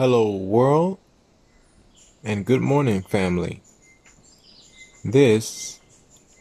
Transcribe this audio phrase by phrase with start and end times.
[0.00, 0.96] Hello, world,
[2.24, 3.60] and good morning, family.
[5.04, 5.78] This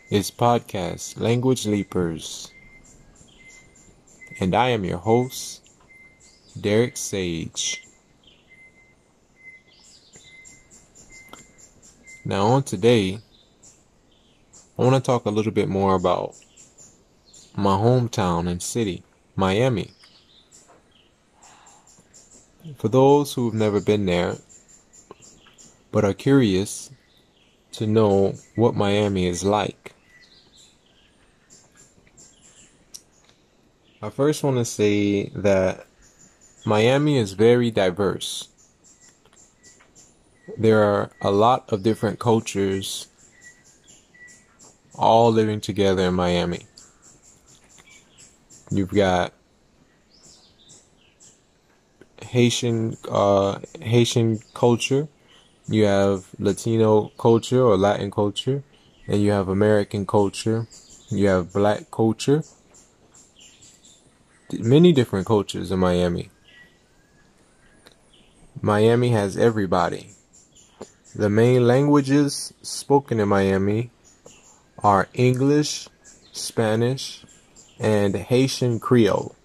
[0.09, 2.53] is Podcast Language Leapers,
[4.39, 5.70] and I am your host,
[6.57, 7.85] Derek Sage.
[12.23, 13.20] Now, on today,
[14.77, 16.34] I want to talk a little bit more about
[17.57, 19.03] my hometown and city,
[19.35, 19.91] Miami.
[22.78, 24.38] For those who've never been there,
[25.91, 26.92] but are curious
[27.73, 29.94] to know what Miami is like,
[34.02, 35.86] I first want to say that
[36.66, 38.48] Miami is very diverse.
[40.58, 43.08] There are a lot of different cultures
[44.95, 46.66] all living together in Miami.
[48.72, 49.34] You've got
[52.30, 55.08] Haitian uh, Haitian culture,
[55.67, 58.63] you have Latino culture or Latin culture,
[59.08, 60.67] and you have American culture,
[61.09, 62.44] you have black culture.
[64.52, 66.30] Many different cultures in Miami.
[68.61, 70.11] Miami has everybody.
[71.16, 73.89] The main languages spoken in Miami
[74.83, 75.89] are English,
[76.31, 77.25] Spanish,
[77.80, 79.36] and Haitian Creole.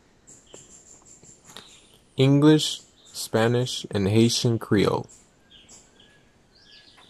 [2.17, 2.81] English,
[3.13, 5.09] Spanish, and Haitian Creole.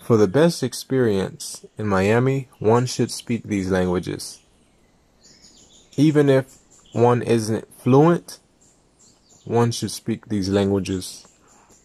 [0.03, 4.41] For the best experience in Miami, one should speak these languages.
[5.97, 6.59] Even if
[6.93, 8.39] one isn't fluent,
[9.45, 11.27] one should speak these languages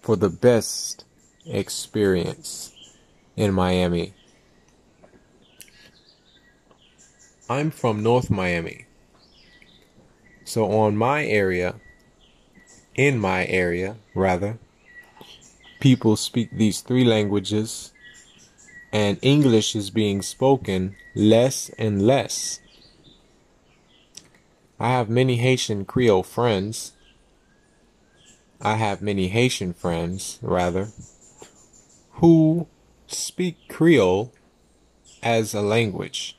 [0.01, 1.03] for the best
[1.45, 2.71] experience
[3.35, 4.13] in Miami.
[7.49, 8.85] I'm from North Miami.
[10.45, 11.75] So on my area,
[12.99, 14.59] in my area, rather,
[15.79, 17.93] people speak these three languages,
[18.91, 22.59] and English is being spoken less and less.
[24.77, 26.91] I have many Haitian Creole friends.
[28.59, 30.89] I have many Haitian friends, rather,
[32.15, 32.67] who
[33.07, 34.33] speak Creole
[35.23, 36.37] as a language.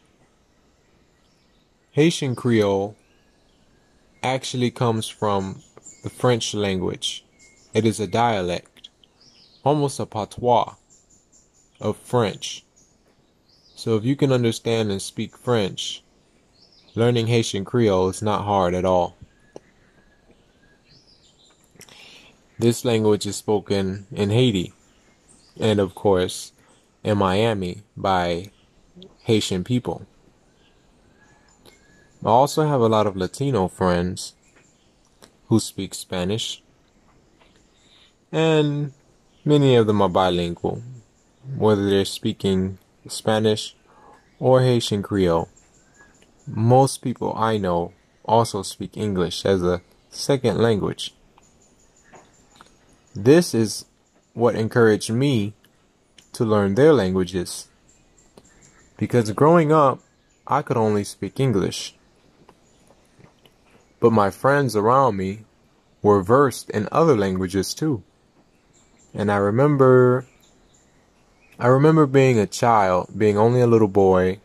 [1.92, 2.96] Haitian Creole
[4.22, 5.62] actually comes from
[6.02, 7.24] the French language.
[7.74, 8.88] It is a dialect,
[9.64, 10.74] almost a patois
[11.80, 12.64] of French.
[13.74, 16.02] So if you can understand and speak French,
[16.94, 19.16] learning Haitian Creole is not hard at all.
[22.58, 24.74] This language is spoken in Haiti
[25.58, 26.52] and, of course,
[27.02, 28.50] in Miami by
[29.22, 30.06] Haitian people.
[32.22, 34.34] I also have a lot of Latino friends
[35.50, 36.62] who speak Spanish,
[38.30, 38.92] and
[39.44, 40.80] many of them are bilingual,
[41.56, 42.78] whether they're speaking
[43.08, 43.74] Spanish
[44.38, 45.48] or Haitian Creole.
[46.46, 47.92] Most people I know
[48.24, 51.14] also speak English as a second language.
[53.16, 53.86] This is
[54.34, 55.54] what encouraged me
[56.32, 57.68] to learn their languages.
[58.96, 59.98] Because growing up,
[60.46, 61.96] I could only speak English.
[64.00, 65.44] But my friends around me
[66.02, 68.02] were versed in other languages too.
[69.14, 70.26] And I remember
[71.58, 74.40] I remember being a child, being only a little boy,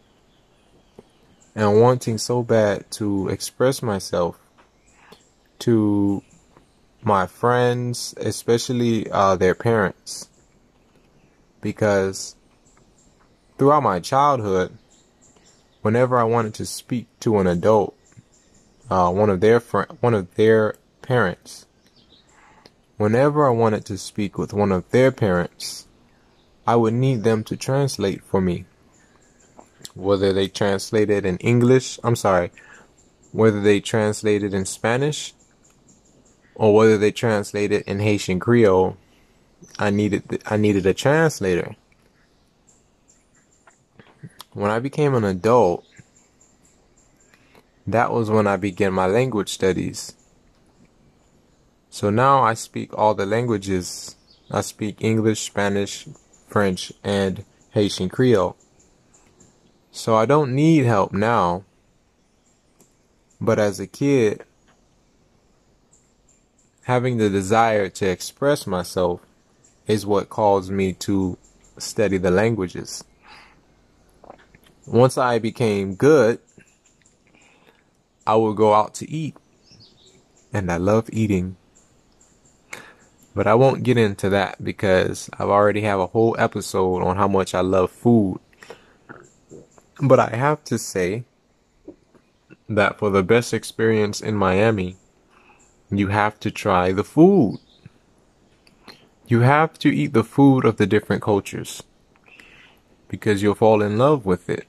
[1.55, 4.37] and wanting so bad to express myself
[5.59, 6.21] to
[7.01, 10.29] my friends, especially uh, their parents.
[11.61, 12.35] Because
[13.57, 14.77] throughout my childhood,
[15.81, 17.95] whenever I wanted to speak to an adult,
[18.89, 21.65] uh, one of their fr- one of their parents.
[22.97, 25.87] Whenever I wanted to speak with one of their parents,
[26.65, 28.65] I would need them to translate for me.
[29.93, 32.51] Whether they translated in English, I'm sorry,
[33.31, 35.33] whether they translated in Spanish
[36.55, 38.97] or whether they translated in Haitian Creole,
[39.77, 41.75] I needed I needed a translator.
[44.53, 45.85] When I became an adult,
[47.87, 50.13] that was when I began my language studies.
[51.89, 54.15] So now I speak all the languages.
[54.51, 56.07] I speak English, Spanish,
[56.47, 58.57] French, and Haitian Creole.
[59.91, 61.63] So I don't need help now.
[63.39, 64.43] But as a kid,
[66.83, 69.21] having the desire to express myself
[69.87, 71.37] is what caused me to
[71.77, 73.03] study the languages.
[74.85, 76.39] Once I became good
[78.27, 79.35] I would go out to eat.
[80.53, 81.57] And I love eating.
[83.35, 87.27] But I won't get into that because I've already have a whole episode on how
[87.27, 88.39] much I love food.
[90.01, 91.25] But I have to say
[92.69, 94.95] that for the best experience in Miami,
[95.91, 97.59] you have to try the food.
[99.27, 101.83] You have to eat the food of the different cultures
[103.07, 104.67] because you'll fall in love with it.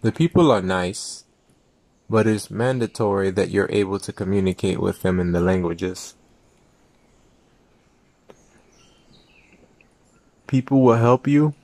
[0.00, 1.24] The people are nice
[2.10, 6.14] but it's mandatory that you're able to communicate with them in the languages.
[10.46, 11.54] People will help you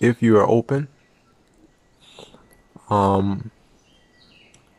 [0.00, 0.88] if you are open.
[2.90, 3.52] Um,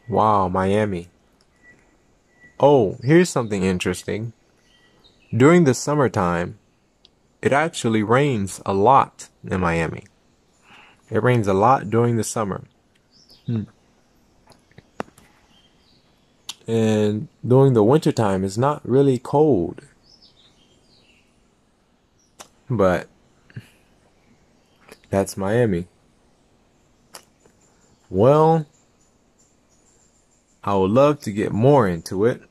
[0.09, 1.07] wow, Miami.
[2.59, 4.33] Oh, here's something interesting.
[5.35, 6.59] During the summertime,
[7.41, 10.03] it actually rains a lot in Miami.
[11.09, 12.63] It rains a lot during the summer.
[13.45, 13.63] Hmm.
[16.67, 19.81] And during the wintertime it's not really cold.
[22.69, 23.07] But
[25.09, 25.87] that's Miami.
[28.09, 28.67] Well
[30.63, 32.43] I would love to get more into it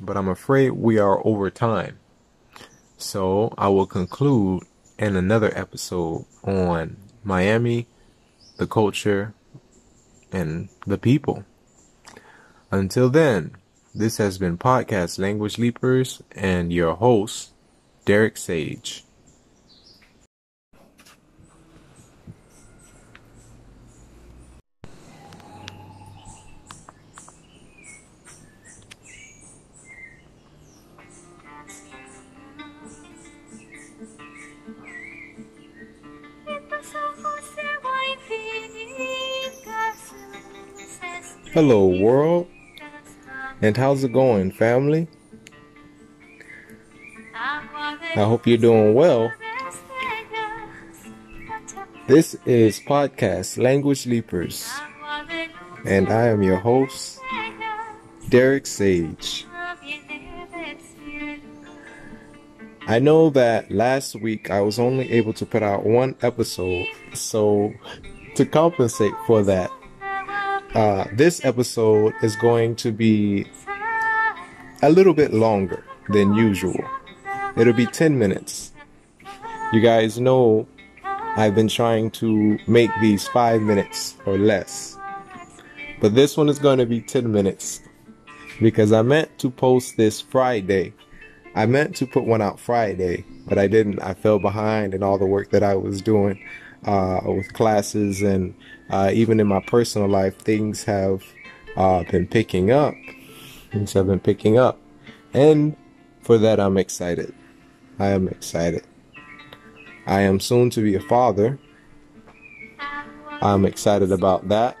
[0.00, 1.98] but I'm afraid we are over time.
[2.96, 4.64] So I will conclude
[4.98, 7.86] in another episode on Miami
[8.56, 9.34] the culture
[10.32, 11.44] and the people
[12.70, 13.52] until then,
[13.94, 17.52] this has been Podcast Language Leapers and your host,
[18.04, 19.05] Derek Sage.
[41.56, 42.48] Hello, world.
[43.62, 45.08] And how's it going, family?
[47.34, 49.32] I hope you're doing well.
[52.06, 54.70] This is Podcast Language Leapers,
[55.86, 57.20] and I am your host,
[58.28, 59.46] Derek Sage.
[62.86, 67.72] I know that last week I was only able to put out one episode, so
[68.34, 69.70] to compensate for that,
[70.76, 73.46] uh, this episode is going to be
[74.82, 76.78] a little bit longer than usual.
[77.56, 78.72] It'll be 10 minutes.
[79.72, 80.68] You guys know
[81.02, 84.98] I've been trying to make these 5 minutes or less.
[86.02, 87.80] But this one is going to be 10 minutes
[88.60, 90.92] because I meant to post this Friday.
[91.54, 94.02] I meant to put one out Friday, but I didn't.
[94.02, 96.38] I fell behind in all the work that I was doing
[96.84, 98.54] uh, with classes and
[98.90, 101.24] uh, even in my personal life, things have
[101.76, 102.94] uh, been picking up.
[103.72, 104.78] Things have been picking up.
[105.32, 105.76] And
[106.22, 107.34] for that, I'm excited.
[107.98, 108.84] I am excited.
[110.06, 111.58] I am soon to be a father.
[113.42, 114.76] I'm excited about that.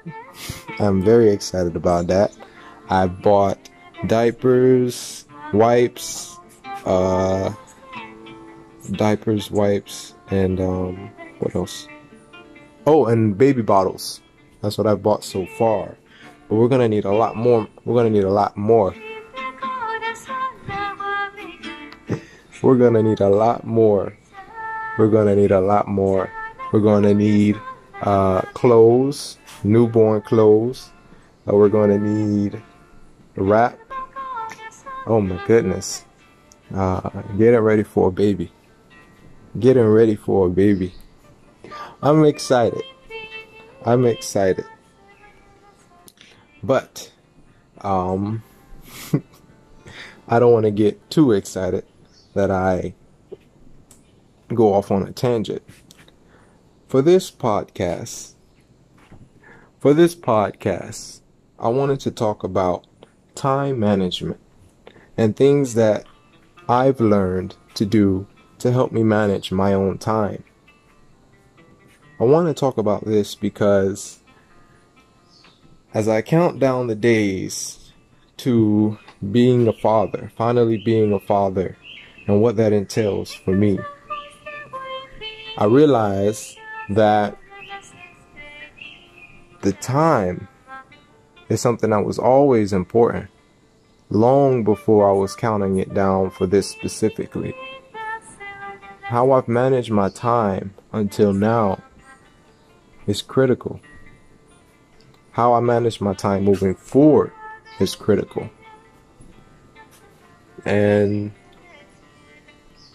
[0.78, 2.32] I'm very excited about that.
[2.88, 3.58] I bought
[4.06, 6.38] diapers, wipes,
[6.84, 7.52] uh,
[8.92, 11.10] diapers, wipes, and um,
[11.40, 11.88] what else?
[12.88, 14.20] Oh, and baby bottles.
[14.62, 15.96] That's what I've bought so far.
[16.48, 17.66] But we're gonna need a lot more.
[17.84, 18.94] We're gonna need a lot more.
[22.62, 24.16] we're gonna need a lot more.
[24.98, 26.30] We're gonna need a lot more.
[26.72, 27.60] We're gonna need
[28.02, 30.90] uh, clothes, newborn clothes.
[31.48, 32.62] Uh, we're gonna need
[33.34, 33.78] wrap.
[35.06, 36.04] Oh my goodness.
[36.72, 38.52] Uh, getting ready for a baby.
[39.58, 40.92] Getting ready for a baby.
[42.02, 42.82] I'm excited.
[43.84, 44.66] I'm excited.
[46.62, 47.12] But
[47.80, 48.42] um
[50.28, 51.84] I don't want to get too excited
[52.34, 52.94] that I
[54.52, 55.62] go off on a tangent.
[56.88, 58.34] For this podcast,
[59.78, 61.20] for this podcast,
[61.58, 62.86] I wanted to talk about
[63.34, 64.40] time management
[65.16, 66.06] and things that
[66.68, 68.26] I've learned to do
[68.58, 70.44] to help me manage my own time.
[72.18, 74.20] I want to talk about this because
[75.92, 77.92] as I count down the days
[78.38, 78.98] to
[79.32, 81.76] being a father, finally being a father,
[82.26, 83.78] and what that entails for me,
[85.58, 86.56] I realize
[86.88, 87.36] that
[89.60, 90.48] the time
[91.50, 93.28] is something that was always important,
[94.08, 97.54] long before I was counting it down for this specifically.
[99.02, 101.82] How I've managed my time until now
[103.06, 103.80] is critical.
[105.32, 107.32] How I manage my time moving forward
[107.78, 108.48] is critical.
[110.64, 111.32] And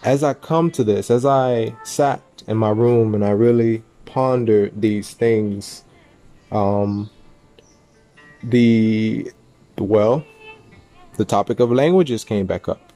[0.02, 4.80] as I come to this, as I sat in my room and I really pondered
[4.80, 5.84] these things,
[6.50, 7.08] um,
[8.42, 9.30] the
[9.78, 10.24] well,
[11.16, 12.92] the topic of languages came back up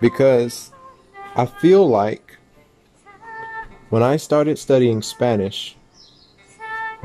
[0.00, 0.72] because
[1.36, 2.36] I feel like
[3.90, 5.77] when I started studying Spanish,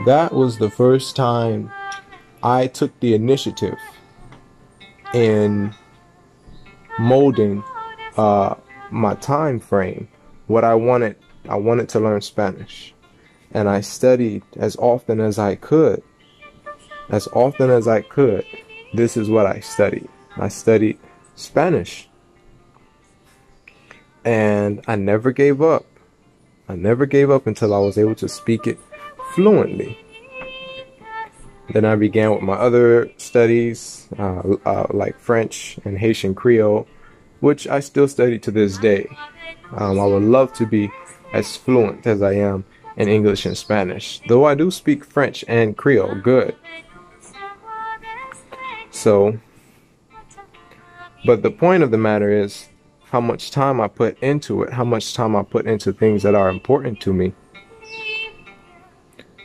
[0.06, 1.72] that was the first time
[2.42, 3.78] I took the initiative
[5.14, 5.74] in
[7.00, 7.64] molding
[8.18, 8.56] uh,
[8.92, 10.08] my time frame,
[10.48, 11.16] what I wanted.
[11.48, 12.94] I wanted to learn Spanish,
[13.52, 16.02] and I studied as often as I could.
[17.10, 18.46] As often as I could,
[18.94, 20.10] this is what I studied.
[20.38, 21.00] I studied
[21.36, 22.10] Spanish,
[24.26, 25.86] and I never gave up.
[26.68, 28.80] I never gave up until I was able to speak it
[29.34, 29.98] fluently.
[31.70, 36.88] Then I began with my other studies, uh, uh, like French and Haitian Creole,
[37.40, 39.08] which I still study to this day.
[39.72, 40.92] Um, I would love to be
[41.34, 45.76] as fluent as I am in English and Spanish, though I do speak French and
[45.76, 46.56] Creole good.
[48.92, 49.40] So,
[51.26, 52.70] but the point of the matter is
[53.06, 56.36] how much time I put into it, how much time I put into things that
[56.36, 57.34] are important to me.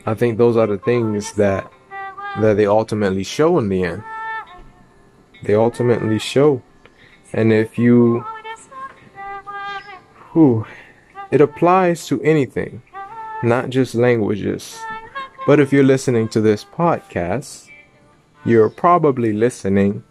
[0.07, 1.71] I think those are the things that
[2.41, 4.03] that they ultimately show in the end.
[5.43, 6.63] They ultimately show.
[7.33, 8.25] And if you
[10.31, 10.67] who
[11.31, 12.83] it applies to anything,
[13.43, 14.79] not just languages.
[15.47, 17.71] But if you're listening to this podcast,
[18.45, 20.05] you're probably listening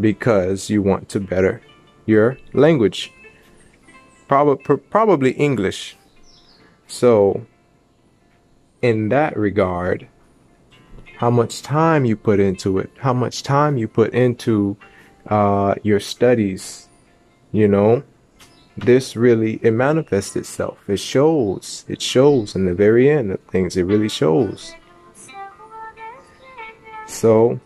[0.00, 1.60] because you want to better
[2.06, 3.12] your language.
[4.26, 5.96] Probably probably English.
[6.86, 7.46] So
[8.82, 10.08] in that regard,
[11.16, 14.76] how much time you put into it, how much time you put into
[15.26, 16.88] uh, your studies,
[17.52, 18.02] you know,
[18.76, 20.78] this really it manifests itself.
[20.88, 21.84] It shows.
[21.88, 23.76] It shows in the very end of things.
[23.76, 24.72] It really shows.
[27.06, 27.58] So,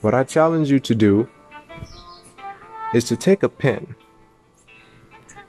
[0.00, 1.28] what I challenge you to do
[2.94, 3.96] is to take a pen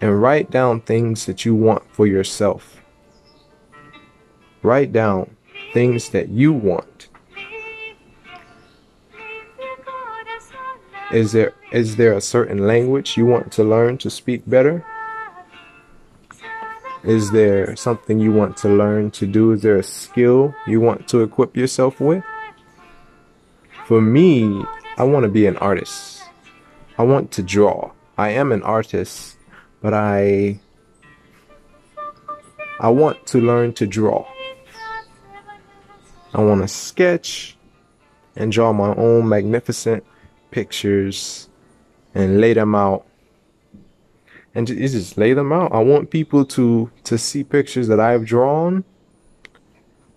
[0.01, 2.82] and write down things that you want for yourself.
[4.63, 5.35] Write down
[5.73, 7.09] things that you want.
[11.11, 14.83] Is there is there a certain language you want to learn to speak better?
[17.03, 19.51] Is there something you want to learn to do?
[19.51, 22.23] Is there a skill you want to equip yourself with?
[23.85, 24.63] For me,
[24.97, 26.23] I want to be an artist.
[26.97, 27.91] I want to draw.
[28.17, 29.37] I am an artist,
[29.81, 30.61] but I
[32.79, 34.25] I want to learn to draw.
[36.33, 37.57] I want to sketch
[38.35, 40.03] and draw my own magnificent
[40.49, 41.49] pictures
[42.15, 43.05] and lay them out
[44.55, 45.71] and just lay them out.
[45.71, 48.83] I want people to to see pictures that I've drawn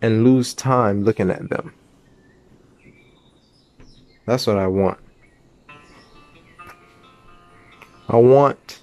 [0.00, 1.74] and lose time looking at them.
[4.26, 4.98] That's what I want.
[8.08, 8.82] I want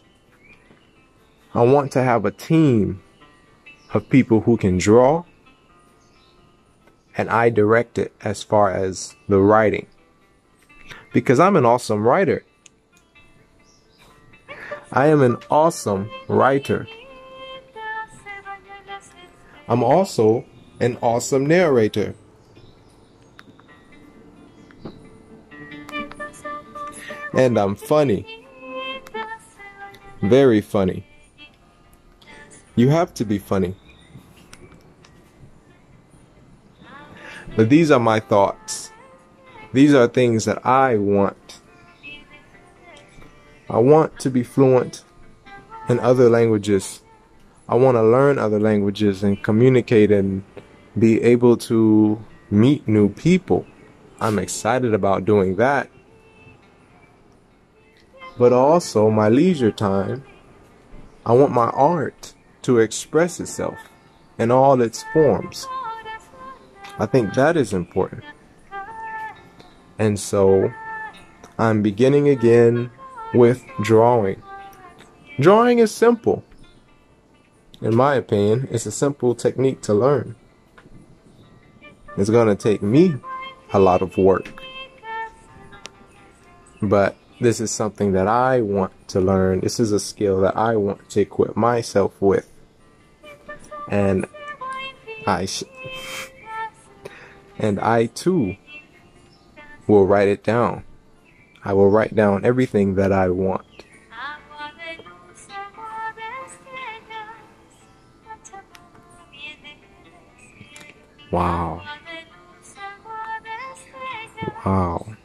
[1.53, 3.01] I want to have a team
[3.93, 5.23] of people who can draw
[7.17, 9.87] and I direct it as far as the writing.
[11.13, 12.43] Because I'm an awesome writer.
[14.91, 16.87] I am an awesome writer.
[19.67, 20.45] I'm also
[20.79, 22.15] an awesome narrator.
[27.33, 28.45] And I'm funny.
[30.21, 31.05] Very funny.
[32.75, 33.75] You have to be funny.
[37.55, 38.91] But these are my thoughts.
[39.73, 41.61] These are things that I want.
[43.69, 45.03] I want to be fluent
[45.89, 47.01] in other languages.
[47.67, 50.43] I want to learn other languages and communicate and
[50.97, 53.65] be able to meet new people.
[54.19, 55.89] I'm excited about doing that.
[58.37, 60.23] But also, my leisure time,
[61.25, 62.33] I want my art
[62.63, 63.77] to express itself
[64.37, 65.67] in all its forms.
[66.99, 68.23] I think that is important.
[69.97, 70.71] And so
[71.57, 72.91] I'm beginning again
[73.33, 74.41] with drawing.
[75.39, 76.43] Drawing is simple.
[77.81, 80.35] In my opinion, it's a simple technique to learn.
[82.15, 83.15] It's going to take me
[83.73, 84.61] a lot of work.
[86.81, 89.61] But this is something that I want to learn.
[89.61, 92.49] This is a skill that I want to equip myself with.
[93.89, 94.27] And
[95.25, 95.47] I
[97.63, 98.57] and I too
[99.87, 100.83] will write it down.
[101.63, 103.65] I will write down everything that I want.
[111.31, 111.81] Wow.
[114.65, 115.15] Wow.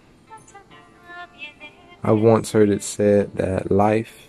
[2.04, 4.28] I once heard it said that life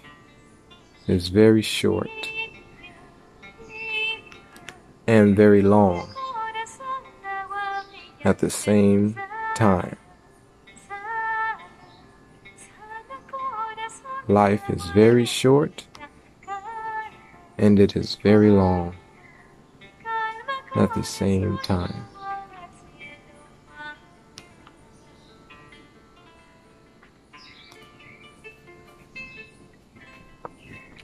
[1.07, 2.09] is very short
[5.07, 6.09] and very long
[8.29, 9.19] at the same
[9.55, 9.97] time.
[14.27, 15.87] Life is very short
[17.57, 18.95] and it is very long
[20.75, 22.05] at the same time.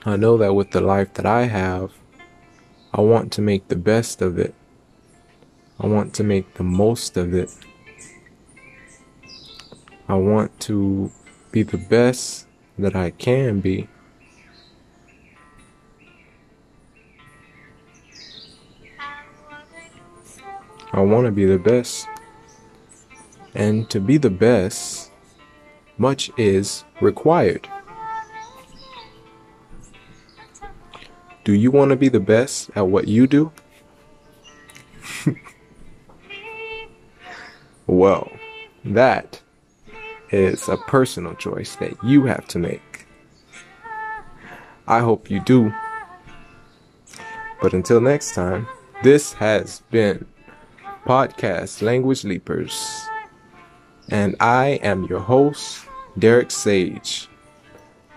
[0.04, 1.90] I know that with the life that I have,
[2.94, 4.54] I want to make the best of it.
[5.78, 7.54] I want to make the most of it.
[10.08, 11.10] I want to
[11.52, 12.46] be the best
[12.78, 13.88] that I can be.
[20.92, 22.08] I want to be the best.
[23.54, 25.10] And to be the best,
[25.98, 27.68] much is required.
[31.44, 33.52] Do you want to be the best at what you do?
[37.86, 38.30] Well,
[38.84, 39.40] that
[40.30, 43.06] is a personal choice that you have to make.
[44.86, 45.72] I hope you do.
[47.60, 48.66] But until next time,
[49.02, 50.26] this has been
[51.04, 53.06] Podcast Language Leapers.
[54.10, 55.86] And I am your host,
[56.18, 57.28] Derek Sage.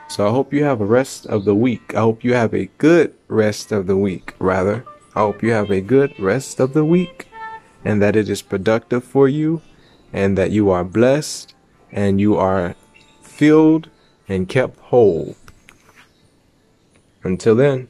[0.07, 1.93] So I hope you have a rest of the week.
[1.95, 4.85] I hope you have a good rest of the week, rather.
[5.15, 7.28] I hope you have a good rest of the week
[7.83, 9.61] and that it is productive for you
[10.11, 11.53] and that you are blessed
[11.91, 12.75] and you are
[13.21, 13.89] filled
[14.27, 15.35] and kept whole.
[17.23, 17.89] Until then.